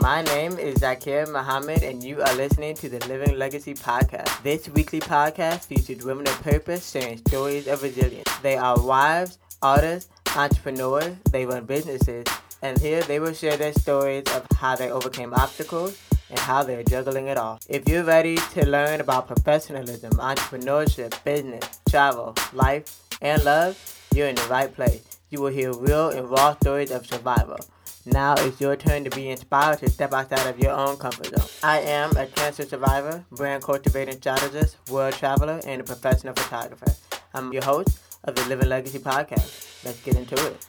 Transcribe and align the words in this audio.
My 0.00 0.22
name 0.22 0.52
is 0.58 0.76
Zaakirah 0.76 1.32
Muhammad, 1.32 1.82
and 1.82 2.04
you 2.04 2.22
are 2.22 2.34
listening 2.34 2.76
to 2.76 2.88
the 2.88 3.04
Living 3.08 3.36
Legacy 3.36 3.74
Podcast. 3.74 4.42
This 4.44 4.68
weekly 4.68 5.00
podcast 5.00 5.64
features 5.64 6.04
women 6.04 6.28
of 6.28 6.40
purpose 6.40 6.92
sharing 6.92 7.18
stories 7.18 7.66
of 7.66 7.82
resilience. 7.82 8.30
They 8.40 8.56
are 8.56 8.80
wives, 8.80 9.38
artists, 9.60 10.08
entrepreneurs, 10.36 11.16
they 11.32 11.46
run 11.46 11.64
businesses, 11.64 12.26
and 12.62 12.78
here 12.78 13.02
they 13.02 13.18
will 13.18 13.32
share 13.32 13.56
their 13.56 13.72
stories 13.72 14.22
of 14.36 14.46
how 14.56 14.76
they 14.76 14.88
overcame 14.88 15.34
obstacles 15.34 16.00
and 16.30 16.38
how 16.38 16.62
they're 16.62 16.84
juggling 16.84 17.26
it 17.26 17.36
all. 17.36 17.58
If 17.68 17.88
you're 17.88 18.04
ready 18.04 18.36
to 18.36 18.68
learn 18.68 19.00
about 19.00 19.26
professionalism, 19.26 20.12
entrepreneurship, 20.12 21.12
business, 21.24 21.80
travel, 21.90 22.36
life, 22.52 23.02
and 23.20 23.44
love, 23.44 23.76
you're 24.14 24.28
in 24.28 24.36
the 24.36 24.46
right 24.48 24.72
place. 24.72 25.18
You 25.30 25.40
will 25.40 25.50
hear 25.50 25.72
real 25.72 26.10
and 26.10 26.30
raw 26.30 26.54
stories 26.54 26.92
of 26.92 27.04
survival. 27.04 27.58
Now 28.06 28.34
it's 28.38 28.60
your 28.60 28.76
turn 28.76 29.04
to 29.04 29.10
be 29.10 29.28
inspired 29.28 29.80
to 29.80 29.90
step 29.90 30.12
outside 30.12 30.46
of 30.48 30.58
your 30.58 30.72
own 30.72 30.96
comfort 30.96 31.26
zone. 31.26 31.48
I 31.62 31.80
am 31.80 32.16
a 32.16 32.26
cancer 32.26 32.64
survivor, 32.64 33.24
brand 33.30 33.62
cultivating 33.62 34.16
strategist, 34.16 34.76
world 34.88 35.14
traveler, 35.14 35.60
and 35.66 35.80
a 35.80 35.84
professional 35.84 36.34
photographer. 36.34 36.94
I'm 37.34 37.52
your 37.52 37.64
host 37.64 37.98
of 38.24 38.34
the 38.34 38.44
Living 38.46 38.68
Legacy 38.68 38.98
podcast. 38.98 39.84
Let's 39.84 40.00
get 40.02 40.16
into 40.16 40.34
it. 40.46 40.66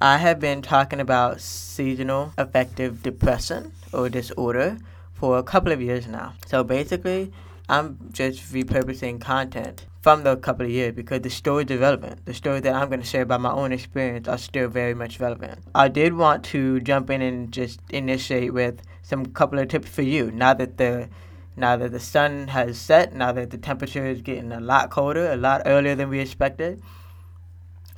I 0.00 0.18
have 0.18 0.40
been 0.40 0.60
talking 0.60 1.00
about 1.00 1.40
seasonal 1.40 2.32
affective 2.36 3.02
depression 3.02 3.72
or 3.92 4.08
disorder 4.08 4.78
for 5.14 5.38
a 5.38 5.42
couple 5.42 5.72
of 5.72 5.80
years 5.80 6.06
now. 6.06 6.34
So 6.46 6.64
basically, 6.64 7.32
I'm 7.68 7.98
just 8.12 8.52
repurposing 8.52 9.20
content 9.20 9.86
from 10.06 10.22
the 10.22 10.36
couple 10.36 10.64
of 10.64 10.70
years 10.70 10.94
because 10.94 11.20
the 11.22 11.28
stories 11.28 11.68
are 11.68 11.78
relevant. 11.78 12.24
The 12.26 12.32
stories 12.32 12.62
that 12.62 12.72
I'm 12.72 12.86
going 12.86 13.00
to 13.00 13.04
share 13.06 13.22
about 13.22 13.40
my 13.40 13.50
own 13.50 13.72
experience 13.72 14.28
are 14.28 14.38
still 14.38 14.68
very 14.68 14.94
much 14.94 15.18
relevant. 15.18 15.58
I 15.74 15.88
did 15.88 16.12
want 16.14 16.44
to 16.44 16.78
jump 16.78 17.10
in 17.10 17.20
and 17.22 17.50
just 17.50 17.80
initiate 17.90 18.54
with 18.54 18.82
some 19.02 19.26
couple 19.26 19.58
of 19.58 19.66
tips 19.66 19.88
for 19.88 20.02
you 20.02 20.30
now 20.30 20.54
that 20.54 20.76
the 20.76 21.08
now 21.56 21.76
that 21.76 21.90
the 21.90 21.98
sun 21.98 22.46
has 22.46 22.78
set, 22.78 23.16
now 23.16 23.32
that 23.32 23.50
the 23.50 23.58
temperature 23.58 24.06
is 24.06 24.22
getting 24.22 24.52
a 24.52 24.60
lot 24.60 24.90
colder, 24.90 25.32
a 25.32 25.36
lot 25.36 25.62
earlier 25.66 25.96
than 25.96 26.08
we 26.08 26.20
expected. 26.20 26.80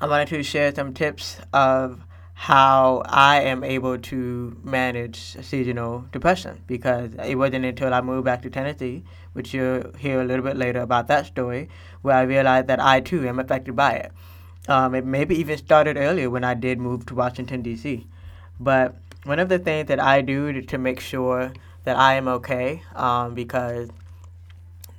I 0.01 0.07
wanted 0.07 0.29
to 0.29 0.43
share 0.43 0.75
some 0.75 0.95
tips 0.95 1.37
of 1.53 2.07
how 2.39 3.03
I 3.05 3.41
am 3.41 3.65
able 3.65 3.99
to 3.99 4.57
manage 4.63 5.19
seasonal 5.43 6.05
depression 6.13 6.63
because 6.69 7.13
it 7.27 7.35
wasn't 7.35 7.65
until 7.65 7.93
I 7.93 8.01
moved 8.01 8.27
back 8.27 8.43
to 8.43 8.49
Tennessee, 8.49 9.03
which 9.33 9.53
you'll 9.53 9.93
hear 9.99 10.21
a 10.21 10.25
little 10.25 10.45
bit 10.45 10.57
later 10.57 10.79
about 10.81 11.09
that 11.09 11.27
story, 11.27 11.69
where 12.03 12.15
I 12.15 12.23
realized 12.23 12.69
that 12.69 12.79
I 12.79 13.01
too 13.01 13.27
am 13.27 13.41
affected 13.41 13.75
by 13.75 13.95
it. 13.95 14.13
Um, 14.69 14.95
it 14.95 15.05
maybe 15.05 15.35
even 15.35 15.59
started 15.59 15.97
earlier 15.97 16.31
when 16.31 16.45
I 16.45 16.55
did 16.55 16.79
move 16.79 17.07
to 17.07 17.15
Washington, 17.17 17.61
D.C. 17.61 18.07
But 18.61 18.95
one 19.25 19.41
of 19.41 19.49
the 19.49 19.59
things 19.59 19.89
that 19.89 19.99
I 19.99 20.21
do 20.21 20.63
to, 20.63 20.79
make 20.79 21.01
sure 21.01 21.53
that 21.83 21.97
I 21.97 22.15
am 22.15 22.29
okay, 22.29 22.85
um, 22.95 23.35
because 23.35 23.89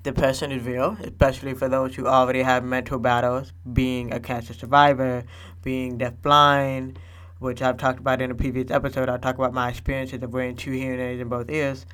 depression 0.03 0.51
is 0.51 0.63
real, 0.65 0.97
especially 1.01 1.53
for 1.53 1.69
those 1.69 1.95
who 1.95 2.05
already 2.05 2.41
have 2.41 2.65
mental 2.65 2.99
battles, 2.99 3.53
being 3.71 4.11
a 4.11 4.19
cancer 4.19 4.53
survivor, 4.53 5.23
being 5.63 5.97
deafblind, 5.97 6.97
which 7.39 7.61
I've 7.61 7.77
talked 7.77 7.99
about 7.99 8.21
in 8.21 8.31
a 8.31 8.35
previous 8.35 8.69
episode. 8.69 9.09
I'll 9.09 9.17
talk 9.17 9.35
about 9.35 9.53
my 9.53 9.69
experiences 9.69 10.21
of 10.21 10.33
wearing 10.33 10.55
two 10.55 10.71
hearing 10.71 10.99
aids 10.99 11.21
in 11.21 11.29
both 11.29 11.49
ears. 11.49 11.85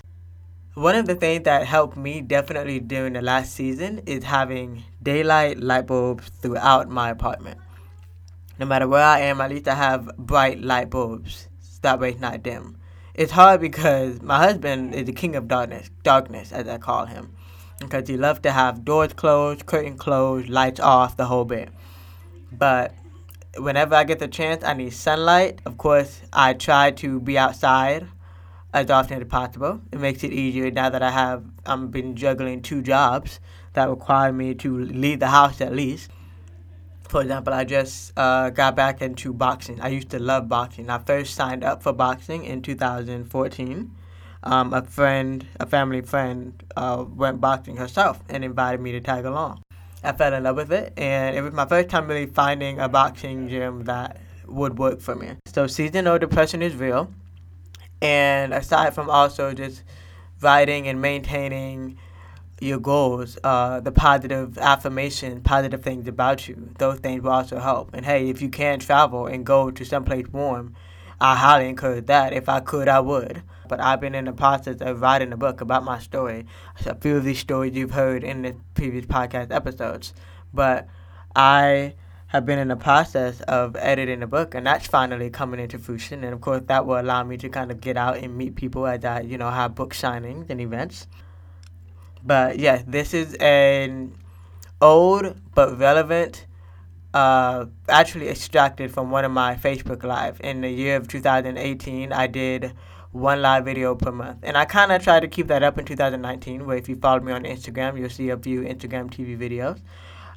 One 0.73 0.95
of 0.95 1.05
the 1.05 1.15
things 1.15 1.43
that 1.45 1.65
helped 1.65 1.95
me 1.95 2.19
definitely 2.19 2.79
during 2.81 3.13
the 3.13 3.21
last 3.21 3.53
season 3.53 3.99
is 4.05 4.23
having 4.25 4.83
daylight 5.01 5.59
light 5.59 5.87
bulbs 5.87 6.27
throughout 6.41 6.89
my 6.89 7.11
apartment. 7.11 7.59
No 8.59 8.65
matter 8.65 8.87
where 8.87 9.03
I 9.03 9.19
am, 9.21 9.39
at 9.39 9.51
least 9.51 9.67
I 9.67 9.75
have 9.75 10.09
bright 10.17 10.61
light 10.61 10.89
bulbs. 10.89 11.47
That 11.81 11.99
way 11.99 12.11
it's 12.11 12.19
not 12.19 12.43
dim. 12.43 12.77
It's 13.13 13.31
hard 13.31 13.61
because 13.61 14.21
my 14.21 14.37
husband 14.37 14.95
is 14.95 15.05
the 15.05 15.13
king 15.13 15.35
of 15.35 15.47
darkness, 15.47 15.89
darkness 16.03 16.51
as 16.51 16.67
I 16.67 16.77
call 16.77 17.05
him, 17.05 17.31
because 17.79 18.09
he 18.09 18.17
loves 18.17 18.41
to 18.41 18.51
have 18.51 18.83
doors 18.83 19.13
closed, 19.13 19.65
curtain 19.65 19.97
closed, 19.97 20.49
lights 20.49 20.79
off, 20.79 21.15
the 21.15 21.25
whole 21.25 21.45
bit. 21.45 21.69
But 22.51 22.93
whenever 23.57 23.95
I 23.95 24.03
get 24.03 24.19
the 24.19 24.27
chance, 24.27 24.63
I 24.63 24.73
need 24.73 24.93
sunlight. 24.93 25.61
Of 25.65 25.77
course, 25.77 26.21
I 26.33 26.53
try 26.53 26.91
to 26.91 27.19
be 27.19 27.37
outside 27.37 28.07
as 28.73 28.89
often 28.89 29.21
as 29.21 29.27
possible. 29.27 29.81
It 29.91 29.99
makes 29.99 30.23
it 30.23 30.33
easier 30.33 30.69
now 30.71 30.89
that 30.89 31.01
I 31.01 31.11
have 31.11 31.43
I'm 31.65 31.87
been 31.87 32.15
juggling 32.15 32.61
two 32.61 32.81
jobs 32.81 33.39
that 33.73 33.89
require 33.89 34.31
me 34.31 34.53
to 34.55 34.79
leave 34.79 35.19
the 35.19 35.27
house 35.27 35.61
at 35.61 35.73
least. 35.73 36.11
For 37.07 37.21
example, 37.21 37.53
I 37.53 37.63
just 37.63 38.11
uh, 38.17 38.49
got 38.49 38.75
back 38.75 39.01
into 39.01 39.31
boxing. 39.31 39.79
I 39.79 39.89
used 39.89 40.09
to 40.09 40.19
love 40.19 40.49
boxing. 40.49 40.89
I 40.89 40.97
first 40.97 41.35
signed 41.35 41.63
up 41.63 41.83
for 41.83 41.93
boxing 41.93 42.43
in 42.45 42.61
2014. 42.61 43.91
Um, 44.43 44.73
a 44.73 44.83
friend, 44.83 45.45
a 45.59 45.65
family 45.65 46.01
friend, 46.01 46.61
uh, 46.75 47.05
went 47.07 47.41
boxing 47.41 47.77
herself 47.77 48.21
and 48.29 48.43
invited 48.43 48.81
me 48.81 48.91
to 48.91 49.01
tag 49.01 49.25
along. 49.25 49.64
I 50.05 50.11
fell 50.13 50.33
in 50.33 50.43
love 50.43 50.55
with 50.55 50.71
it, 50.71 50.93
and 50.97 51.35
it 51.35 51.41
was 51.41 51.53
my 51.53 51.65
first 51.65 51.89
time 51.89 52.07
really 52.07 52.27
finding 52.27 52.79
a 52.79 52.87
boxing 52.87 53.49
gym 53.49 53.85
that 53.85 54.17
would 54.47 54.77
work 54.77 55.01
for 55.01 55.15
me. 55.15 55.35
So 55.47 55.67
seasonal 55.67 56.19
depression 56.19 56.61
is 56.61 56.75
real, 56.75 57.11
and 58.01 58.53
aside 58.53 58.93
from 58.93 59.09
also 59.09 59.53
just 59.53 59.83
writing 60.41 60.87
and 60.87 61.01
maintaining 61.01 61.97
your 62.61 62.79
goals, 62.79 63.37
uh, 63.43 63.79
the 63.81 63.91
positive 63.91 64.57
affirmation, 64.57 65.41
positive 65.41 65.81
things 65.83 66.07
about 66.07 66.47
you, 66.47 66.69
those 66.77 66.99
things 66.99 67.21
will 67.21 67.31
also 67.31 67.59
help. 67.59 67.89
And 67.93 68.05
hey, 68.05 68.29
if 68.29 68.41
you 68.41 68.49
can 68.49 68.79
travel 68.79 69.27
and 69.27 69.45
go 69.45 69.71
to 69.71 69.83
someplace 69.83 70.27
warm, 70.31 70.75
I 71.19 71.35
highly 71.35 71.69
encourage 71.69 72.07
that. 72.07 72.33
If 72.33 72.49
I 72.49 72.59
could, 72.59 72.87
I 72.87 72.99
would. 72.99 73.41
But 73.67 73.79
I've 73.79 74.01
been 74.01 74.15
in 74.15 74.25
the 74.25 74.33
process 74.33 74.77
of 74.81 75.01
writing 75.01 75.33
a 75.33 75.37
book 75.37 75.61
about 75.61 75.83
my 75.83 75.99
story. 75.99 76.45
A 76.85 76.95
few 76.95 77.17
of 77.17 77.23
these 77.23 77.39
stories 77.39 77.75
you've 77.75 77.91
heard 77.91 78.23
in 78.23 78.41
the 78.43 78.55
previous 78.73 79.05
podcast 79.05 79.51
episodes. 79.51 80.13
But 80.53 80.87
I 81.35 81.95
have 82.27 82.45
been 82.45 82.59
in 82.59 82.67
the 82.67 82.75
process 82.75 83.41
of 83.41 83.75
editing 83.77 84.19
the 84.19 84.27
book, 84.27 84.55
and 84.55 84.67
that's 84.67 84.87
finally 84.87 85.29
coming 85.29 85.59
into 85.59 85.77
fruition. 85.77 86.23
And 86.23 86.33
of 86.33 86.41
course, 86.41 86.61
that 86.67 86.85
will 86.85 86.99
allow 86.99 87.23
me 87.23 87.37
to 87.37 87.49
kind 87.49 87.71
of 87.71 87.79
get 87.81 87.97
out 87.97 88.17
and 88.17 88.37
meet 88.37 88.55
people 88.55 88.85
as 88.85 89.05
I, 89.05 89.21
you 89.21 89.37
know, 89.37 89.49
have 89.49 89.73
book 89.73 89.93
signings 89.93 90.49
and 90.49 90.59
events. 90.59 91.07
But 92.23 92.59
yeah, 92.59 92.81
this 92.85 93.13
is 93.13 93.35
an 93.35 94.15
old 94.81 95.39
but 95.53 95.77
relevant 95.77 96.45
uh, 97.15 97.65
actually 97.87 98.27
extracted 98.27 98.93
from 98.93 99.09
one 99.09 99.23
of 99.23 99.31
my 99.31 99.55
Facebook 99.55 100.03
Live. 100.03 100.41
In 100.41 100.59
the 100.59 100.69
year 100.69 100.97
of 100.97 101.07
2018, 101.07 102.11
I 102.11 102.27
did 102.27 102.73
one 103.13 103.41
live 103.41 103.63
video 103.63 103.95
per 103.95 104.11
month. 104.11 104.39
And 104.43 104.57
I 104.57 104.65
kind 104.65 104.91
of 104.91 105.01
tried 105.01 105.21
to 105.21 105.29
keep 105.29 105.47
that 105.47 105.63
up 105.63 105.77
in 105.77 105.85
2019, 105.85 106.65
where 106.65 106.75
if 106.75 106.89
you 106.89 106.97
follow 106.97 107.21
me 107.21 107.31
on 107.31 107.45
Instagram, 107.45 107.97
you'll 107.97 108.09
see 108.09 108.29
a 108.29 108.37
few 108.37 108.63
Instagram 108.63 109.09
TV 109.09 109.37
videos. 109.37 109.79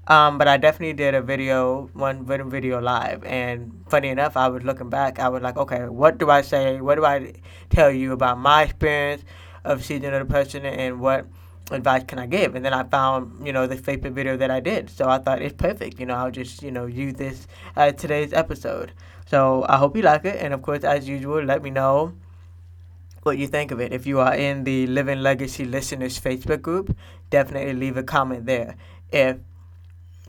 Um, 0.06 0.38
but 0.38 0.46
I 0.46 0.56
definitely 0.56 0.92
did 0.94 1.16
a 1.16 1.20
video, 1.20 1.90
one 1.94 2.24
video 2.24 2.80
live. 2.80 3.24
And 3.24 3.84
funny 3.88 4.08
enough, 4.08 4.36
I 4.36 4.46
was 4.46 4.62
looking 4.62 4.88
back, 4.88 5.18
I 5.18 5.28
was 5.28 5.42
like, 5.42 5.56
okay, 5.56 5.88
what 5.88 6.18
do 6.18 6.30
I 6.30 6.42
say? 6.42 6.80
What 6.80 6.94
do 6.94 7.04
I 7.04 7.34
tell 7.70 7.90
you 7.90 8.12
about 8.12 8.38
my 8.38 8.62
experience 8.62 9.24
of 9.64 9.84
seasonal 9.84 10.20
depression 10.20 10.64
and 10.64 11.00
what 11.00 11.26
advice 11.70 12.04
can 12.04 12.18
I 12.18 12.26
give? 12.26 12.54
And 12.54 12.64
then 12.64 12.72
I 12.72 12.84
found, 12.84 13.46
you 13.46 13.52
know, 13.52 13.66
the 13.66 13.76
Facebook 13.76 14.12
video 14.12 14.36
that 14.36 14.50
I 14.50 14.60
did. 14.60 14.90
So 14.90 15.08
I 15.08 15.18
thought 15.18 15.42
it's 15.42 15.54
perfect. 15.54 16.00
You 16.00 16.06
know, 16.06 16.14
I'll 16.14 16.30
just, 16.30 16.62
you 16.62 16.70
know, 16.70 16.86
use 16.86 17.14
this 17.14 17.46
as 17.76 17.94
today's 17.94 18.32
episode. 18.32 18.92
So 19.26 19.64
I 19.68 19.76
hope 19.76 19.96
you 19.96 20.02
like 20.02 20.24
it. 20.24 20.36
And 20.40 20.54
of 20.54 20.62
course, 20.62 20.84
as 20.84 21.08
usual, 21.08 21.42
let 21.42 21.62
me 21.62 21.70
know 21.70 22.14
what 23.22 23.36
you 23.36 23.46
think 23.46 23.70
of 23.70 23.80
it. 23.80 23.92
If 23.92 24.06
you 24.06 24.20
are 24.20 24.34
in 24.34 24.64
the 24.64 24.86
Living 24.86 25.20
Legacy 25.20 25.64
Listeners 25.64 26.18
Facebook 26.18 26.62
group, 26.62 26.96
definitely 27.30 27.74
leave 27.74 27.96
a 27.96 28.02
comment 28.02 28.46
there. 28.46 28.76
If 29.12 29.36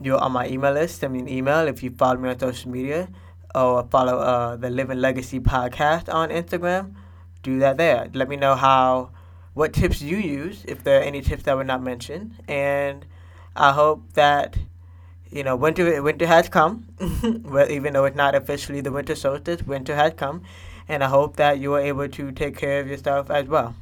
you're 0.02 0.18
on 0.18 0.32
my 0.32 0.48
email 0.48 0.72
list, 0.72 1.00
send 1.00 1.12
me 1.12 1.20
an 1.20 1.28
email. 1.28 1.66
If 1.66 1.82
you 1.82 1.90
follow 1.90 2.18
me 2.18 2.28
on 2.28 2.38
social 2.38 2.70
media 2.70 3.08
or 3.54 3.84
follow 3.90 4.18
uh, 4.18 4.56
the 4.56 4.70
Living 4.70 4.98
Legacy 4.98 5.40
podcast 5.40 6.12
on 6.12 6.28
Instagram, 6.28 6.94
do 7.42 7.58
that 7.60 7.78
there. 7.78 8.10
Let 8.12 8.28
me 8.28 8.36
know 8.36 8.54
how, 8.54 9.12
what 9.54 9.72
tips 9.72 10.00
you 10.00 10.16
use, 10.16 10.64
if 10.66 10.84
there 10.84 11.00
are 11.00 11.02
any 11.02 11.20
tips 11.20 11.44
that 11.44 11.56
were 11.56 11.64
not 11.64 11.82
mentioned. 11.82 12.34
And 12.48 13.04
I 13.56 13.72
hope 13.72 14.12
that, 14.14 14.56
you 15.30 15.42
know, 15.42 15.56
winter, 15.56 16.02
winter 16.02 16.26
has 16.26 16.48
come. 16.48 16.86
well, 17.44 17.70
even 17.70 17.92
though 17.92 18.04
it's 18.04 18.16
not 18.16 18.34
officially 18.34 18.80
the 18.80 18.92
winter 18.92 19.14
solstice, 19.14 19.62
winter 19.62 19.96
has 19.96 20.14
come 20.14 20.42
and 20.90 21.04
I 21.04 21.08
hope 21.08 21.36
that 21.36 21.60
you 21.60 21.74
are 21.74 21.80
able 21.80 22.08
to 22.08 22.32
take 22.32 22.56
care 22.56 22.80
of 22.80 22.88
yourself 22.88 23.30
as 23.30 23.46
well. 23.46 23.76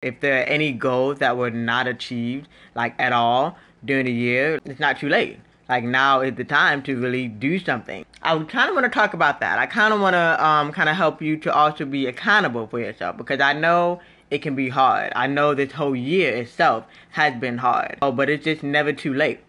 If 0.00 0.20
there 0.20 0.40
are 0.40 0.44
any 0.44 0.70
goals 0.70 1.18
that 1.18 1.36
were 1.36 1.50
not 1.50 1.88
achieved, 1.88 2.46
like 2.76 2.94
at 3.00 3.12
all, 3.12 3.58
during 3.84 4.06
the 4.06 4.12
year, 4.12 4.60
it's 4.64 4.78
not 4.78 5.00
too 5.00 5.08
late. 5.08 5.40
Like 5.68 5.84
now 5.84 6.20
is 6.20 6.34
the 6.34 6.44
time 6.44 6.82
to 6.84 6.98
really 6.98 7.28
do 7.28 7.58
something. 7.58 8.04
I 8.22 8.38
kind 8.44 8.68
of 8.68 8.74
want 8.74 8.84
to 8.84 8.90
talk 8.90 9.12
about 9.12 9.40
that. 9.40 9.58
I 9.58 9.66
kind 9.66 9.92
of 9.92 10.00
want 10.00 10.14
to 10.14 10.44
um, 10.44 10.72
kind 10.72 10.88
of 10.88 10.96
help 10.96 11.20
you 11.20 11.36
to 11.38 11.52
also 11.52 11.84
be 11.84 12.06
accountable 12.06 12.66
for 12.66 12.80
yourself 12.80 13.16
because 13.16 13.40
I 13.40 13.52
know 13.52 14.00
it 14.30 14.38
can 14.38 14.54
be 14.54 14.70
hard. 14.70 15.12
I 15.14 15.26
know 15.26 15.54
this 15.54 15.72
whole 15.72 15.94
year 15.94 16.34
itself 16.34 16.84
has 17.10 17.34
been 17.38 17.58
hard. 17.58 17.98
Oh, 18.00 18.12
but 18.12 18.30
it's 18.30 18.44
just 18.44 18.62
never 18.62 18.92
too 18.92 19.12
late. 19.12 19.40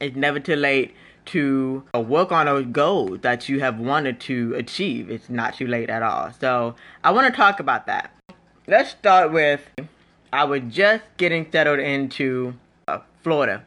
It's 0.00 0.16
never 0.16 0.40
too 0.40 0.56
late 0.56 0.94
to 1.26 1.84
work 1.94 2.32
on 2.32 2.46
those 2.46 2.64
goals 2.66 3.20
that 3.20 3.48
you 3.48 3.60
have 3.60 3.78
wanted 3.78 4.18
to 4.20 4.54
achieve. 4.54 5.10
It's 5.10 5.28
not 5.28 5.54
too 5.54 5.66
late 5.66 5.90
at 5.90 6.02
all. 6.02 6.32
So 6.32 6.74
I 7.04 7.10
want 7.10 7.26
to 7.26 7.36
talk 7.36 7.60
about 7.60 7.86
that. 7.86 8.10
Let's 8.66 8.90
start 8.90 9.32
with 9.32 9.68
I 10.32 10.44
was 10.44 10.62
just 10.68 11.04
getting 11.16 11.50
settled 11.50 11.80
into 11.80 12.54
uh, 12.86 12.98
Florida. 13.22 13.64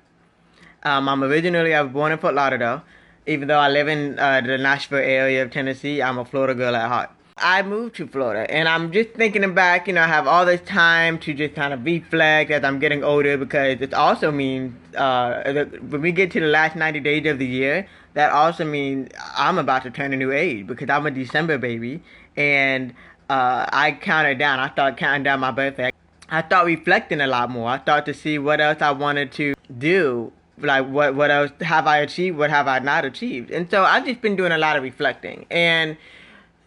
Um, 0.83 1.07
I'm 1.07 1.23
originally 1.23 1.75
I 1.75 1.81
was 1.81 1.91
born 1.91 2.11
in 2.11 2.17
Fort 2.17 2.33
Lauderdale. 2.33 2.83
Even 3.27 3.47
though 3.47 3.59
I 3.59 3.69
live 3.69 3.87
in 3.87 4.17
uh, 4.17 4.41
the 4.41 4.57
Nashville 4.57 4.97
area 4.97 5.43
of 5.43 5.51
Tennessee, 5.51 6.01
I'm 6.01 6.17
a 6.17 6.25
Florida 6.25 6.55
girl 6.55 6.75
at 6.75 6.87
heart. 6.87 7.11
I 7.37 7.61
moved 7.61 7.95
to 7.95 8.07
Florida 8.07 8.49
and 8.51 8.67
I'm 8.67 8.91
just 8.91 9.11
thinking 9.11 9.53
back, 9.53 9.87
you 9.87 9.93
know, 9.93 10.01
I 10.01 10.07
have 10.07 10.27
all 10.27 10.45
this 10.45 10.61
time 10.61 11.17
to 11.19 11.33
just 11.33 11.55
kind 11.55 11.73
of 11.73 11.85
reflect 11.85 12.51
as 12.51 12.63
I'm 12.63 12.79
getting 12.79 13.03
older 13.03 13.37
because 13.37 13.79
it 13.79 13.93
also 13.93 14.31
means 14.31 14.73
uh, 14.95 15.67
when 15.89 16.01
we 16.01 16.11
get 16.11 16.31
to 16.31 16.39
the 16.39 16.47
last 16.47 16.75
90 16.75 16.99
days 16.99 17.25
of 17.27 17.39
the 17.39 17.45
year, 17.45 17.87
that 18.13 18.31
also 18.31 18.65
means 18.65 19.09
I'm 19.35 19.57
about 19.57 19.83
to 19.83 19.91
turn 19.91 20.13
a 20.13 20.17
new 20.17 20.31
age 20.31 20.67
because 20.67 20.89
I'm 20.89 21.05
a 21.05 21.11
December 21.11 21.57
baby 21.57 22.01
and 22.35 22.93
uh, 23.29 23.65
I 23.71 23.93
counted 23.93 24.37
down. 24.37 24.59
I 24.59 24.69
started 24.71 24.97
counting 24.97 25.23
down 25.23 25.39
my 25.39 25.51
birthday. 25.51 25.91
I 26.29 26.43
started 26.43 26.65
reflecting 26.65 27.21
a 27.21 27.27
lot 27.27 27.49
more. 27.49 27.69
I 27.69 27.79
started 27.79 28.11
to 28.13 28.19
see 28.19 28.39
what 28.39 28.61
else 28.61 28.81
I 28.81 28.91
wanted 28.91 29.31
to 29.33 29.53
do 29.77 30.31
like 30.63 30.87
what 30.87 31.15
what 31.15 31.31
else 31.31 31.51
have 31.61 31.87
I 31.87 31.97
achieved? 31.97 32.37
What 32.37 32.49
have 32.49 32.67
I 32.67 32.79
not 32.79 33.05
achieved? 33.05 33.51
And 33.51 33.69
so 33.69 33.83
I've 33.83 34.05
just 34.05 34.21
been 34.21 34.35
doing 34.35 34.51
a 34.51 34.57
lot 34.57 34.77
of 34.77 34.83
reflecting 34.83 35.45
and 35.49 35.97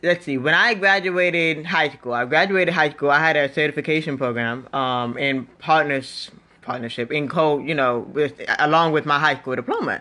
let's 0.05 0.25
see, 0.25 0.39
when 0.39 0.55
I 0.55 0.75
graduated 0.75 1.67
high 1.67 1.89
school, 1.89 2.13
I 2.13 2.25
graduated 2.27 2.75
high 2.75 2.91
school, 2.91 3.11
I 3.11 3.19
had 3.19 3.37
a 3.37 3.53
certification 3.53 4.19
program 4.19 4.69
um, 4.73 5.17
in 5.19 5.47
partners 5.59 6.31
partnership 6.63 7.13
in 7.13 7.29
co, 7.29 7.59
you 7.59 7.75
know, 7.75 8.01
with 8.13 8.41
along 8.59 8.93
with 8.93 9.07
my 9.07 9.19
high 9.19 9.37
school 9.37 9.57
diploma. 9.57 10.01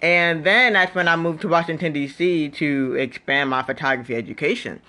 And 0.00 0.44
then 0.44 0.74
that's 0.74 0.94
when 0.94 1.08
I 1.08 1.16
moved 1.16 1.40
to 1.42 1.48
Washington 1.48 1.92
D.C. 1.92 2.50
to 2.50 2.94
expand 2.98 3.50
my 3.50 3.62
photography 3.62 4.14
education. 4.14 4.80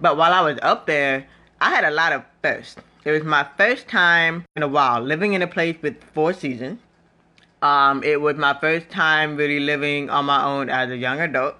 But 0.00 0.16
while 0.16 0.32
I 0.32 0.40
was 0.40 0.58
up 0.62 0.86
there, 0.86 1.26
I 1.60 1.70
had 1.70 1.84
a 1.84 1.90
lot 1.90 2.12
of 2.12 2.24
firsts. 2.42 2.76
It 3.04 3.12
was 3.12 3.22
my 3.22 3.46
first 3.56 3.86
time 3.88 4.44
in 4.56 4.62
a 4.62 4.68
while 4.68 5.00
living 5.00 5.34
in 5.34 5.42
a 5.42 5.46
place 5.46 5.76
with 5.80 6.02
four 6.12 6.32
seasons. 6.32 6.80
Um, 7.62 8.02
it 8.04 8.20
was 8.20 8.36
my 8.36 8.58
first 8.60 8.90
time 8.90 9.36
really 9.36 9.60
living 9.60 10.10
on 10.10 10.26
my 10.26 10.44
own 10.44 10.68
as 10.68 10.90
a 10.90 10.96
young 10.96 11.20
adult. 11.20 11.56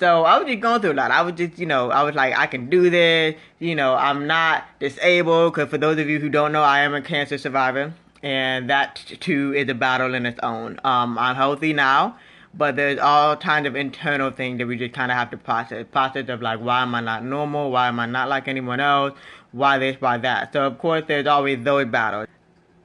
So 0.00 0.24
I 0.24 0.38
was 0.38 0.46
just 0.48 0.60
going 0.60 0.80
through 0.80 0.92
a 0.92 0.94
lot. 0.94 1.10
I 1.10 1.22
was 1.22 1.34
just, 1.34 1.58
you 1.58 1.66
know, 1.66 1.90
I 1.90 2.02
was 2.02 2.14
like, 2.14 2.36
I 2.36 2.46
can 2.46 2.68
do 2.68 2.90
this. 2.90 3.36
You 3.58 3.74
know, 3.74 3.94
I'm 3.94 4.26
not 4.26 4.64
disabled. 4.78 5.54
Because 5.54 5.70
for 5.70 5.78
those 5.78 5.98
of 5.98 6.08
you 6.08 6.18
who 6.20 6.28
don't 6.28 6.52
know, 6.52 6.62
I 6.62 6.80
am 6.80 6.94
a 6.94 7.00
cancer 7.00 7.38
survivor. 7.38 7.94
And 8.22 8.70
that 8.70 8.96
too 9.20 9.52
is 9.54 9.68
a 9.68 9.74
battle 9.74 10.14
in 10.14 10.26
its 10.26 10.40
own. 10.42 10.80
Um, 10.84 11.18
I'm 11.18 11.36
healthy 11.36 11.72
now. 11.72 12.16
But 12.56 12.76
there's 12.76 12.98
all 12.98 13.36
kinds 13.36 13.66
of 13.66 13.74
internal 13.74 14.30
things 14.30 14.58
that 14.58 14.66
we 14.66 14.76
just 14.76 14.94
kind 14.94 15.10
of 15.10 15.18
have 15.18 15.30
to 15.30 15.36
process. 15.36 15.86
Process 15.90 16.28
of 16.28 16.40
like, 16.40 16.60
why 16.60 16.82
am 16.82 16.94
I 16.94 17.00
not 17.00 17.24
normal? 17.24 17.70
Why 17.70 17.88
am 17.88 17.98
I 17.98 18.06
not 18.06 18.28
like 18.28 18.46
anyone 18.46 18.80
else? 18.80 19.12
Why 19.52 19.78
this? 19.78 20.00
Why 20.00 20.18
that? 20.18 20.52
So 20.52 20.64
of 20.64 20.78
course, 20.78 21.04
there's 21.06 21.26
always 21.26 21.62
those 21.64 21.86
battles. 21.86 22.28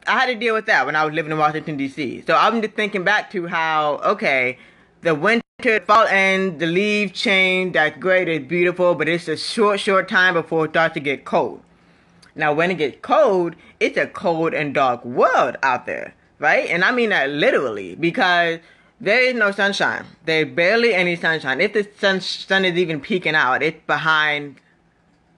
I 0.10 0.14
had 0.14 0.26
to 0.26 0.36
deal 0.36 0.56
with 0.56 0.66
that 0.66 0.88
when 0.88 0.96
I 0.96 1.06
was 1.06 1.14
living 1.14 1.32
in 1.32 1.38
Washington 1.38 1.78
D.C. 1.78 2.24
So 2.26 2.36
I'm 2.36 2.64
just 2.64 2.74
thinking 2.74 3.04
back 3.04 3.30
to 3.32 3.46
how 3.46 3.98
okay, 4.04 4.58
the 5.02 5.14
winter 5.14 5.80
fall 5.86 6.08
and 6.08 6.60
the 6.60 6.66
leaves 6.66 7.12
change. 7.12 7.74
That's 7.74 7.98
great. 8.00 8.28
It's 8.28 8.48
beautiful, 8.48 8.96
but 8.96 9.08
it's 9.08 9.28
a 9.28 9.38
short, 9.38 9.80
short 9.80 10.10
time 10.10 10.34
before 10.34 10.66
it 10.66 10.72
starts 10.72 10.96
to 10.96 11.00
get 11.00 11.26
cold. 11.26 11.62
Now, 12.36 12.54
when 12.54 12.72
it 12.72 12.80
gets 12.80 12.98
cold, 13.02 13.56
it's 13.80 13.98
a 13.98 14.08
cold 14.08 14.54
and 14.54 14.74
dark 14.74 15.06
world 15.06 15.58
out 15.62 15.86
there, 15.86 16.16
right? 16.40 16.68
And 16.70 16.84
I 16.84 16.92
mean 16.92 17.12
that 17.12 17.30
literally 17.30 17.94
because 17.94 18.60
there 19.00 19.22
is 19.22 19.36
no 19.36 19.52
sunshine. 19.52 20.06
There's 20.26 20.50
barely 20.50 20.94
any 20.94 21.18
sunshine. 21.18 21.62
If 21.62 21.74
the 21.74 21.88
sun, 22.00 22.22
sun 22.22 22.66
is 22.66 22.78
even 22.78 23.00
peeking 23.00 23.36
out, 23.36 23.62
it's 23.62 23.82
behind 23.86 24.56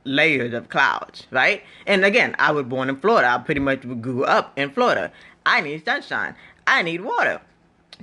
layers 0.03 0.53
of 0.53 0.69
clouds, 0.69 1.27
right? 1.31 1.63
And 1.85 2.03
again, 2.03 2.35
I 2.39 2.51
was 2.51 2.65
born 2.65 2.89
in 2.89 2.97
Florida. 2.97 3.29
I 3.29 3.37
pretty 3.39 3.61
much 3.61 3.81
grew 4.01 4.23
up 4.23 4.57
in 4.57 4.71
Florida. 4.71 5.11
I 5.45 5.61
need 5.61 5.83
sunshine. 5.85 6.35
I 6.67 6.81
need 6.81 7.01
water. 7.01 7.41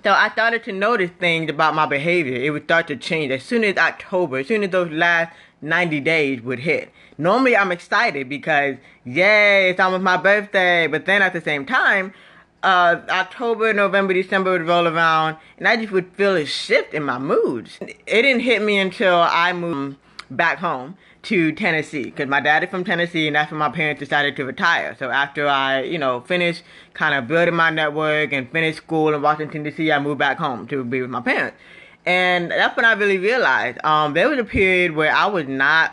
So 0.05 0.13
I 0.13 0.31
started 0.31 0.63
to 0.65 0.73
notice 0.73 1.11
things 1.19 1.51
about 1.51 1.75
my 1.75 1.87
behavior. 1.87 2.37
It 2.37 2.51
would 2.51 2.65
start 2.65 2.87
to 2.89 2.97
change 2.97 3.33
as 3.33 3.43
soon 3.43 3.65
as 3.65 3.77
October, 3.77 4.39
as 4.39 4.47
soon 4.47 4.63
as 4.63 4.71
those 4.71 4.91
last 4.91 5.35
90 5.61 6.01
days 6.01 6.41
would 6.43 6.61
hit. 6.61 6.91
Normally 7.17 7.57
I'm 7.57 7.73
excited 7.73 8.29
because, 8.29 8.77
yay, 9.05 9.71
it's 9.71 9.81
almost 9.81 10.03
my 10.03 10.17
birthday. 10.17 10.87
But 10.87 11.07
then 11.07 11.21
at 11.21 11.33
the 11.33 11.41
same 11.41 11.67
time, 11.67 12.15
uh, 12.63 13.01
October, 13.09 13.73
November, 13.73 14.15
December 14.15 14.53
would 14.53 14.67
roll 14.67 14.87
around 14.87 15.37
and 15.59 15.67
I 15.67 15.77
just 15.77 15.93
would 15.93 16.13
feel 16.13 16.37
a 16.37 16.45
shift 16.45 16.95
in 16.95 17.03
my 17.03 17.19
moods. 17.19 17.79
It 17.81 18.05
didn't 18.07 18.41
hit 18.41 18.63
me 18.63 18.79
until 18.79 19.17
I 19.17 19.53
moved 19.53 19.97
back 20.31 20.59
home 20.59 20.97
to 21.29 21.53
Tennessee 21.53 22.05
because 22.05 22.27
my 22.27 22.41
dad 22.41 22.65
is 22.65 22.71
from 22.71 22.85
Tennessee 22.85 23.27
and 23.27 23.37
that's 23.37 23.51
when 23.51 23.59
my 23.59 23.69
parents 23.69 24.01
decided 24.01 24.35
to 24.37 24.47
retire. 24.47 24.97
So 24.99 25.11
after 25.11 25.47
I, 25.47 25.83
you 25.83 25.99
know, 25.99 26.23
finished 26.23 26.63
kind 26.95 27.15
of 27.15 27.29
building 27.29 27.55
my 27.55 27.69
network 27.69 28.33
and 28.33 28.51
finished 28.51 28.79
school 28.79 29.13
in 29.13 29.21
Washington 29.21 29.63
D.C., 29.63 29.93
I 29.93 29.99
moved 29.99 30.19
back 30.19 30.39
home 30.39 30.67
to 30.69 30.83
be 30.85 31.03
with 31.03 31.11
my 31.11 31.21
parents. 31.21 31.59
And 32.07 32.51
that's 32.51 32.75
when 32.75 32.87
I 32.87 32.95
really 32.95 33.19
realized 33.19 33.79
um, 33.85 34.15
there 34.15 34.31
was 34.31 34.39
a 34.39 34.45
period 34.45 34.93
where 34.93 35.15
I 35.15 35.27
was 35.27 35.47
not 35.47 35.93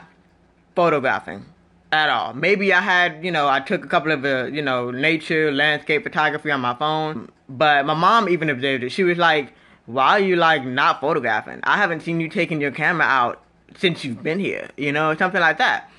photographing 0.74 1.46
at 1.92 2.10
all. 2.10 2.34
Maybe 2.34 2.72
I 2.72 2.80
had, 2.80 3.26
you 3.26 3.32
know, 3.32 3.50
I 3.50 3.60
took 3.60 3.84
a 3.84 3.90
couple 3.90 4.14
of, 4.14 4.24
uh, 4.24 4.46
you 4.46 4.62
know, 4.62 4.90
nature, 4.90 5.52
landscape 5.52 6.04
photography 6.04 6.50
on 6.50 6.62
my 6.62 6.76
phone. 6.76 7.30
But 7.50 7.86
my 7.86 7.94
mom 7.94 8.30
even 8.30 8.50
observed 8.50 8.86
it. 8.86 8.92
She 8.92 9.04
was 9.04 9.18
like, 9.18 9.52
why 9.86 10.12
are 10.12 10.20
you 10.20 10.38
like 10.38 10.64
not 10.64 11.02
photographing? 11.02 11.60
I 11.64 11.76
haven't 11.76 12.04
seen 12.04 12.22
you 12.22 12.30
taking 12.30 12.62
your 12.62 12.72
camera 12.72 13.06
out 13.06 13.45
since 13.78 14.04
you've 14.04 14.24
been 14.24 14.40
here, 14.40 14.70
you 14.78 14.92
know, 14.92 15.16
something 15.16 15.42
like 15.42 15.58
that. 15.58 15.90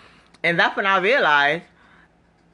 And 0.43 0.59
that's 0.59 0.77
when 0.77 0.87
I 0.87 0.99
realized, 0.99 1.65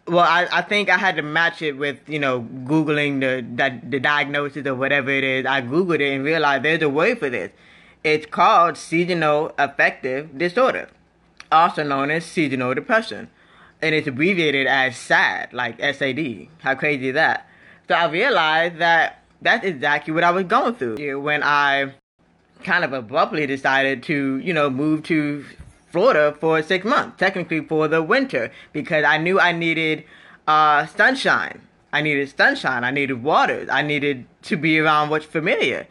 well, 0.06 0.20
I, 0.20 0.48
I 0.50 0.62
think 0.62 0.88
I 0.88 0.98
had 0.98 1.16
to 1.16 1.22
match 1.22 1.62
it 1.62 1.72
with, 1.72 1.98
you 2.08 2.18
know, 2.18 2.40
Googling 2.64 3.20
the, 3.20 3.46
the, 3.54 3.80
the 3.88 4.00
diagnosis 4.00 4.66
or 4.66 4.74
whatever 4.74 5.10
it 5.10 5.24
is. 5.24 5.46
I 5.46 5.62
Googled 5.62 6.00
it 6.00 6.14
and 6.14 6.24
realized 6.24 6.64
there's 6.64 6.82
a 6.82 6.88
word 6.88 7.18
for 7.18 7.30
this. 7.30 7.52
It's 8.02 8.26
called 8.26 8.76
seasonal 8.76 9.52
affective 9.58 10.36
disorder, 10.36 10.88
also 11.52 11.84
known 11.84 12.10
as 12.10 12.24
seasonal 12.24 12.74
depression. 12.74 13.30
And 13.80 13.94
it's 13.94 14.08
abbreviated 14.08 14.66
as 14.66 14.96
SAD, 14.96 15.52
like 15.52 15.80
SAD. 15.80 16.48
How 16.60 16.74
crazy 16.74 17.08
is 17.08 17.14
that? 17.14 17.48
So 17.88 17.94
I 17.94 18.08
realized 18.08 18.78
that 18.78 19.22
that's 19.40 19.64
exactly 19.64 20.14
what 20.14 20.24
I 20.24 20.30
was 20.30 20.44
going 20.44 20.74
through 20.74 21.20
when 21.20 21.42
I 21.42 21.94
kind 22.64 22.84
of 22.84 22.92
abruptly 22.92 23.46
decided 23.46 24.02
to, 24.04 24.38
you 24.38 24.52
know, 24.52 24.70
move 24.70 25.02
to 25.04 25.44
Florida 25.90 26.36
for 26.40 26.62
six 26.62 26.84
months, 26.84 27.18
technically 27.18 27.60
for 27.60 27.86
the 27.88 28.02
winter, 28.02 28.50
because 28.72 29.04
I 29.04 29.18
knew 29.18 29.38
I 29.38 29.52
needed 29.52 30.04
uh, 30.46 30.86
sunshine. 30.86 31.60
I 31.92 32.00
needed 32.00 32.34
sunshine. 32.34 32.84
I 32.84 32.90
needed 32.90 33.22
water. 33.22 33.66
I 33.70 33.82
needed 33.82 34.26
to 34.42 34.56
be 34.56 34.78
around 34.78 35.10
what's 35.10 35.26
familiar. 35.26 35.86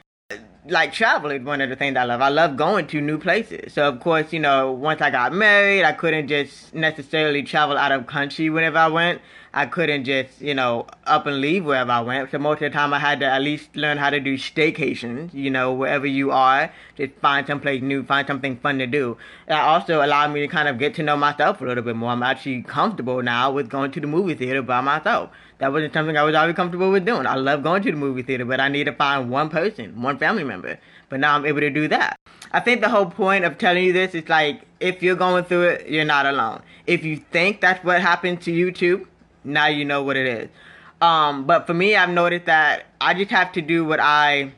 Like 0.68 0.94
travel 0.94 1.32
is 1.32 1.42
one 1.44 1.62
of 1.62 1.70
the 1.70 1.76
things 1.76 1.98
I 1.98 2.04
love. 2.04 2.22
I 2.22 2.30
love 2.30 2.58
going 2.58 2.88
to 2.88 3.02
new 3.02 3.18
places. 3.18 3.74
So 3.74 3.88
of 3.88 4.00
course, 4.00 4.32
you 4.34 4.40
know, 4.40 4.72
once 4.72 5.02
I 5.02 5.10
got 5.10 5.34
married, 5.34 5.84
I 5.84 5.92
couldn't 5.92 6.28
just 6.28 6.74
necessarily 6.74 7.44
travel 7.44 7.78
out 7.78 7.92
of 7.92 8.08
country 8.08 8.50
whenever 8.50 8.78
I 8.78 8.88
went. 8.88 9.22
I 9.54 9.66
couldn't 9.66 10.06
just, 10.06 10.42
you 10.42 10.54
know, 10.54 10.88
up 11.06 11.26
and 11.26 11.42
leave 11.42 11.66
wherever 11.66 11.92
I 11.92 12.00
went. 12.00 12.32
So 12.32 12.40
most 12.40 12.62
of 12.62 12.72
the 12.72 12.78
time 12.78 12.94
I 12.94 13.00
had 13.00 13.20
to 13.20 13.26
at 13.26 13.42
least 13.42 13.76
learn 13.76 13.98
how 13.98 14.10
to 14.10 14.20
do 14.20 14.38
staycations, 14.38 15.34
you 15.34 15.50
know, 15.50 15.74
wherever 15.74 16.08
you 16.08 16.32
are, 16.32 16.72
just 16.96 17.14
find 17.16 17.46
someplace 17.46 17.82
new, 17.82 18.04
find 18.04 18.26
something 18.26 18.56
fun 18.58 18.80
to 18.80 18.88
do. 18.88 19.18
That 19.48 19.62
also 19.62 20.06
allowed 20.06 20.32
me 20.32 20.40
to 20.40 20.48
kind 20.48 20.70
of 20.70 20.80
get 20.80 20.96
to 20.96 21.04
know 21.04 21.18
myself 21.18 21.60
a 21.60 21.66
little 21.66 21.84
bit 21.84 21.98
more. 21.98 22.12
I'm 22.12 22.24
actually 22.24 22.62
comfortable 22.64 23.22
now 23.22 23.52
with 23.52 23.70
going 23.70 23.92
to 23.92 24.00
the 24.00 24.08
movie 24.08 24.36
theater 24.36 24.62
by 24.62 24.80
myself. 24.80 25.32
That 25.58 25.74
wasn't 25.74 25.94
something 25.94 26.18
I 26.18 26.24
was 26.24 26.34
always 26.34 26.56
comfortable 26.56 26.90
with 26.90 27.06
doing. 27.06 27.28
I 27.28 27.36
love 27.36 27.62
going 27.62 27.84
to 27.84 27.92
the 27.92 27.98
movie 27.98 28.24
theater, 28.24 28.46
but 28.46 28.60
I 28.60 28.70
need 28.70 28.86
to 28.86 28.94
find 28.94 29.30
one 29.30 29.50
person, 29.50 30.02
one 30.02 30.18
family 30.18 30.44
member. 30.44 30.80
But 31.10 31.20
now 31.20 31.36
I'm 31.36 31.46
able 31.46 31.60
to 31.60 31.70
do 31.70 31.90
that. 31.90 32.18
I 32.52 32.62
think 32.62 32.82
the 32.82 32.90
whole 32.90 33.06
point 33.06 33.44
of 33.44 33.58
telling 33.58 33.84
you 33.84 33.94
this 33.94 34.16
is 34.16 34.28
like, 34.30 34.62
if 34.80 35.04
you're 35.04 35.16
going 35.16 35.44
through 35.44 35.64
it, 35.64 35.90
you're 35.90 36.06
not 36.06 36.26
alone. 36.26 36.62
If 36.88 37.04
you 37.04 37.18
think 37.18 37.62
that's 37.62 37.84
what 37.84 38.02
happened 38.02 38.42
to 38.42 38.52
you 38.52 38.72
too, 38.72 39.08
now 39.44 39.68
you 39.68 39.86
know 39.86 40.04
what 40.04 40.18
it 40.18 40.28
is. 40.28 40.50
Um, 41.02 41.46
but 41.46 41.66
for 41.66 41.74
me, 41.74 41.96
I've 41.96 42.10
noticed 42.10 42.46
that 42.46 42.86
I 43.00 43.14
just 43.14 43.32
have 43.32 43.52
to 43.54 43.62
do 43.62 43.84
what 43.84 44.00
I 44.00 44.54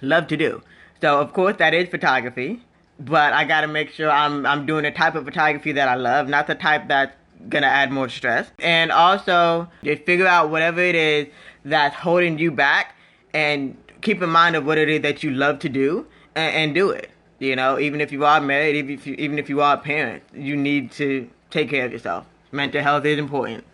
love 0.00 0.28
to 0.28 0.36
do. 0.36 0.62
So 1.00 1.20
of 1.20 1.32
course 1.32 1.56
that 1.58 1.74
is 1.74 1.88
photography, 1.88 2.62
but 2.98 3.32
I 3.34 3.44
gotta 3.44 3.68
make 3.68 3.90
sure 3.90 4.10
I'm 4.10 4.46
I'm 4.46 4.64
doing 4.64 4.84
the 4.84 4.90
type 4.90 5.14
of 5.14 5.24
photography 5.24 5.72
that 5.72 5.88
I 5.88 5.96
love, 5.96 6.28
not 6.28 6.46
the 6.46 6.54
type 6.54 6.88
that's 6.88 7.14
gonna 7.48 7.66
add 7.66 7.92
more 7.92 8.08
stress. 8.08 8.50
And 8.60 8.90
also 8.90 9.68
just 9.82 10.04
figure 10.04 10.26
out 10.26 10.50
whatever 10.50 10.80
it 10.80 10.94
is 10.94 11.26
that's 11.64 11.94
holding 11.94 12.38
you 12.38 12.50
back, 12.50 12.94
and 13.34 13.76
keep 14.00 14.22
in 14.22 14.30
mind 14.30 14.56
of 14.56 14.64
what 14.64 14.78
it 14.78 14.88
is 14.88 15.02
that 15.02 15.22
you 15.22 15.30
love 15.30 15.58
to 15.60 15.68
do, 15.68 16.06
and, 16.34 16.54
and 16.54 16.74
do 16.74 16.90
it. 16.90 17.10
You 17.40 17.56
know, 17.56 17.78
even 17.78 18.00
if 18.00 18.12
you 18.12 18.24
are 18.24 18.40
married, 18.40 18.76
even 18.76 18.94
if 18.94 19.06
you, 19.06 19.14
even 19.18 19.38
if 19.38 19.50
you 19.50 19.60
are 19.60 19.74
a 19.74 19.78
parent, 19.78 20.22
you 20.32 20.56
need 20.56 20.92
to 20.92 21.28
take 21.50 21.68
care 21.68 21.84
of 21.84 21.92
yourself. 21.92 22.24
Mental 22.52 22.80
health 22.80 23.04
is 23.04 23.18
important. 23.18 23.64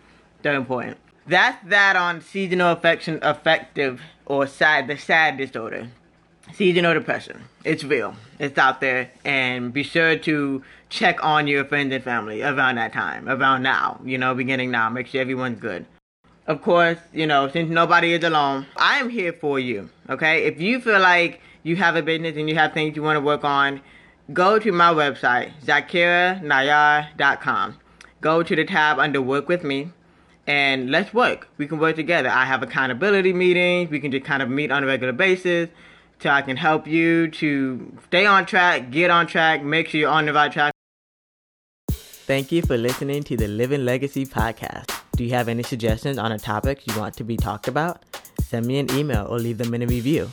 Very 0.43 0.57
important. 0.57 0.97
That's 1.27 1.57
that 1.69 1.95
on 1.95 2.21
seasonal 2.21 2.71
affection 2.71 3.19
affective 3.21 4.01
or 4.25 4.47
sad 4.47 4.87
the 4.87 4.97
sad 4.97 5.37
disorder. 5.37 5.89
seasonal 6.53 6.93
depression. 6.93 7.41
It's 7.63 7.83
real. 7.83 8.15
It's 8.39 8.57
out 8.57 8.81
there. 8.81 9.11
And 9.23 9.71
be 9.71 9.83
sure 9.83 10.17
to 10.17 10.63
check 10.89 11.23
on 11.23 11.47
your 11.47 11.63
friends 11.65 11.93
and 11.93 12.03
family 12.03 12.41
around 12.41 12.75
that 12.75 12.91
time, 12.91 13.29
around 13.29 13.63
now, 13.63 14.01
you 14.03 14.17
know, 14.17 14.35
beginning 14.35 14.71
now. 14.71 14.89
Make 14.89 15.07
sure 15.07 15.21
everyone's 15.21 15.59
good. 15.59 15.85
Of 16.47 16.61
course, 16.61 16.97
you 17.13 17.27
know, 17.27 17.47
since 17.47 17.69
nobody 17.69 18.13
is 18.13 18.23
alone, 18.23 18.65
I 18.75 18.97
am 18.97 19.09
here 19.09 19.31
for 19.31 19.59
you. 19.59 19.89
Okay? 20.09 20.43
If 20.45 20.59
you 20.59 20.81
feel 20.81 20.99
like 20.99 21.39
you 21.63 21.75
have 21.77 21.95
a 21.95 22.01
business 22.01 22.35
and 22.35 22.49
you 22.49 22.55
have 22.55 22.73
things 22.73 22.95
you 22.95 23.03
want 23.03 23.17
to 23.17 23.21
work 23.21 23.45
on, 23.45 23.79
go 24.33 24.59
to 24.59 24.71
my 24.71 24.91
website, 24.91 25.51
zaakirahnayyar.com. 25.63 27.77
Go 28.19 28.43
to 28.43 28.55
the 28.55 28.65
tab 28.65 28.99
under 28.99 29.21
Work 29.21 29.47
With 29.47 29.63
Me 29.63 29.91
and 30.47 30.89
let's 30.89 31.13
work. 31.13 31.47
We 31.57 31.67
can 31.67 31.79
work 31.79 31.95
together. 31.95 32.29
I 32.29 32.45
have 32.45 32.63
accountability 32.63 33.33
meetings. 33.33 33.89
We 33.89 33.99
can 33.99 34.11
just 34.11 34.25
kind 34.25 34.41
of 34.41 34.49
meet 34.49 34.71
on 34.71 34.83
a 34.83 34.87
regular 34.87 35.13
basis 35.13 35.69
so 36.21 36.29
I 36.29 36.41
can 36.41 36.57
help 36.57 36.87
you 36.87 37.29
to 37.29 37.97
stay 38.07 38.25
on 38.25 38.45
track, 38.45 38.91
get 38.91 39.09
on 39.09 39.27
track, 39.27 39.63
make 39.63 39.87
sure 39.87 40.01
you're 40.01 40.09
on 40.09 40.25
the 40.25 40.33
right 40.33 40.51
track. 40.51 40.73
Thank 41.91 42.51
you 42.51 42.61
for 42.61 42.77
listening 42.77 43.23
to 43.23 43.35
the 43.35 43.47
Living 43.47 43.83
Legacy 43.83 44.25
podcast. 44.25 45.01
Do 45.15 45.23
you 45.23 45.31
have 45.31 45.47
any 45.47 45.63
suggestions 45.63 46.17
on 46.17 46.31
a 46.31 46.39
topic 46.39 46.87
you 46.87 46.97
want 46.97 47.15
to 47.15 47.23
be 47.23 47.35
talked 47.35 47.67
about? 47.67 48.03
Send 48.41 48.65
me 48.65 48.79
an 48.79 48.91
email 48.91 49.25
or 49.29 49.39
leave 49.39 49.57
them 49.57 49.73
in 49.73 49.81
a 49.81 49.87
review. 49.87 50.29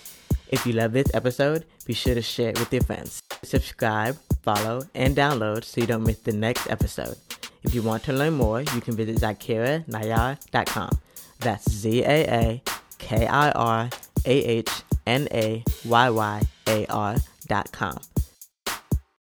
If 0.48 0.66
you 0.66 0.72
love 0.74 0.92
this 0.92 1.12
episode, 1.14 1.64
be 1.86 1.94
sure 1.94 2.14
to 2.14 2.22
share 2.22 2.50
it 2.50 2.58
with 2.58 2.72
your 2.72 2.82
friends. 2.82 3.20
Subscribe, 3.42 4.16
follow, 4.42 4.82
and 4.94 5.16
download 5.16 5.64
so 5.64 5.80
you 5.80 5.86
don't 5.86 6.04
miss 6.04 6.18
the 6.20 6.32
next 6.32 6.70
episode. 6.70 7.16
If 7.62 7.74
you 7.74 7.82
want 7.82 8.04
to 8.04 8.12
learn 8.12 8.34
more, 8.34 8.60
you 8.60 8.80
can 8.80 8.94
visit 8.94 9.16
zaakirahnayyar.com. 9.16 10.98
That's 11.40 11.70
Z 11.70 12.02
A 12.04 12.32
A 12.32 12.62
K 12.98 13.26
I 13.26 13.50
R 13.52 13.90
A 14.24 14.30
H 14.30 14.70
N 15.06 15.28
A 15.32 15.64
Y 15.84 16.10
Y 16.10 16.42
A 16.66 16.86
R 16.86 17.16
dot 17.46 17.72
com. 17.72 17.98